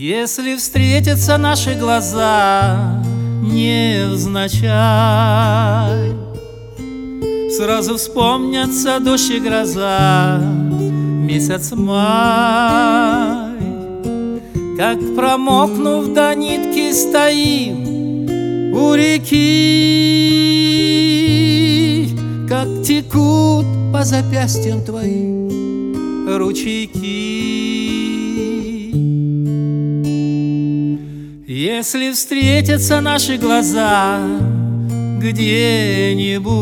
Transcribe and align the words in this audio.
Если 0.00 0.54
встретятся 0.54 1.38
наши 1.38 1.74
глаза 1.74 3.02
невзначай 3.42 4.62
Сразу 7.50 7.96
вспомнятся 7.96 9.00
дождь 9.00 9.32
и 9.32 9.40
гроза 9.40 10.38
Месяц 10.38 11.72
май. 11.72 13.58
Как 14.76 15.00
промокнув 15.16 16.12
до 16.14 16.32
нитки 16.36 16.92
стоим 16.92 18.22
У 18.76 18.94
реки. 18.94 19.34
Как 22.48 22.68
текут 22.84 23.66
по 23.92 24.04
запястьям 24.04 24.84
твоим 24.84 25.38
ручейки 26.36 27.47
Если 31.60 32.12
встретятся 32.12 33.00
наши 33.00 33.36
глаза 33.36 34.20
где-нибудь, 35.18 36.52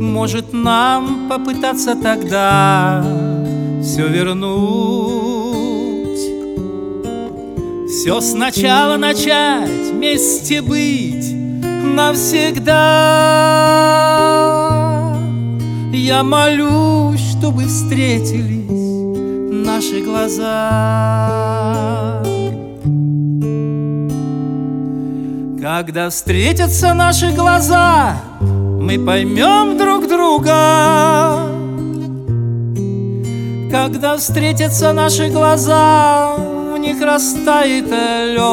Может 0.00 0.52
нам 0.52 1.28
попытаться 1.28 1.94
тогда 1.94 3.04
все 3.80 4.08
вернуть, 4.08 4.58
Все 7.88 8.20
сначала 8.22 8.96
начать, 8.96 9.92
вместе 9.92 10.60
быть 10.60 11.32
навсегда. 11.32 12.74
Я 15.92 16.24
молюсь, 16.24 17.20
чтобы 17.38 17.66
встретились 17.66 18.77
наши 19.78 20.00
глаза. 20.00 20.50
Когда 25.62 26.10
встретятся 26.10 26.94
наши 26.94 27.30
глаза, 27.30 28.16
мы 28.40 28.98
поймем 28.98 29.78
друг 29.78 30.08
друга. 30.08 31.46
Когда 33.70 34.16
встретятся 34.16 34.92
наши 34.92 35.28
глаза, 35.28 36.34
в 36.74 36.78
них 36.78 37.00
растает 37.00 37.86
лед. 37.86 38.48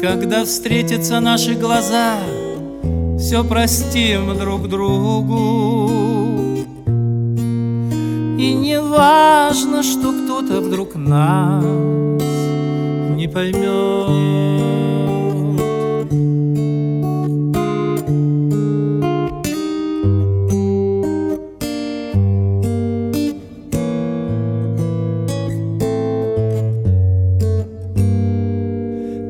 Когда 0.00 0.44
встретятся 0.46 1.20
наши 1.20 1.52
глаза, 1.52 2.16
все 3.18 3.44
простим 3.44 4.38
друг 4.38 4.68
другу. 4.68 6.19
И 8.40 8.54
не 8.54 8.80
важно, 8.80 9.82
что 9.82 10.12
кто-то 10.12 10.62
вдруг 10.62 10.94
нас 10.94 11.62
не 13.14 13.28
поймет. 13.28 13.60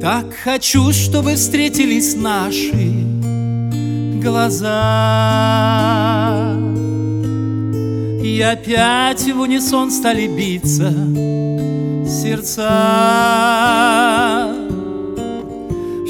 Так 0.01 0.33
хочу, 0.45 0.93
чтобы 0.93 1.35
встретились 1.35 2.15
наши 2.15 2.95
глаза 4.23 5.81
и 8.41 8.43
опять 8.43 9.21
в 9.31 9.39
унисон 9.39 9.91
стали 9.91 10.27
биться 10.27 10.91
сердца. 12.09 12.71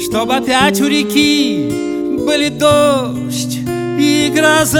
Чтоб 0.01 0.31
опять 0.31 0.79
у 0.79 0.87
реки 0.87 1.69
были 2.25 2.47
дождь 2.47 3.59
и 3.99 4.31
гроза. 4.33 4.79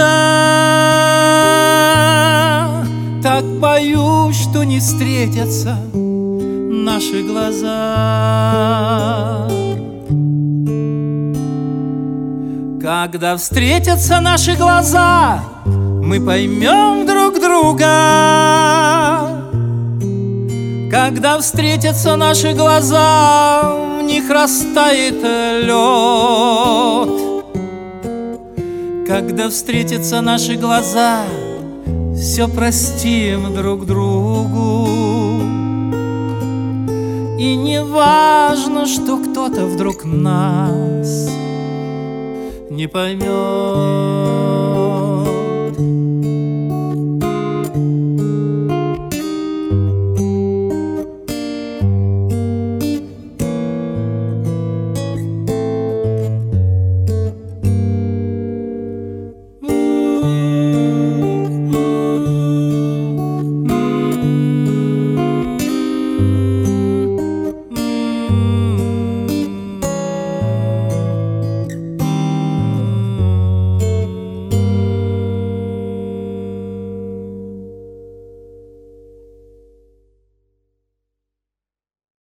Так 3.22 3.44
боюсь, 3.60 4.40
что 4.40 4.64
не 4.64 4.80
встретятся 4.80 5.76
наши 5.92 7.22
глаза. 7.22 8.26
Когда 12.80 13.36
встретятся 13.36 14.20
наши 14.20 14.54
глаза, 14.54 15.42
мы 15.66 16.18
поймем 16.18 17.06
друг 17.06 17.21
друга. 17.52 19.28
Когда 20.90 21.38
встретятся 21.38 22.16
наши 22.16 22.52
глаза, 22.52 23.74
в 23.98 24.02
них 24.02 24.30
растает 24.30 25.22
лед. 25.66 27.08
Когда 29.06 29.48
встретятся 29.48 30.20
наши 30.22 30.56
глаза, 30.56 31.24
все 32.16 32.48
простим 32.48 33.54
друг 33.54 33.86
другу. 33.86 34.88
И 37.38 37.56
не 37.56 37.82
важно, 37.82 38.86
что 38.86 39.18
кто-то 39.18 39.66
вдруг 39.66 40.04
нас 40.04 41.28
не 42.70 42.86
поймет. 42.86 44.81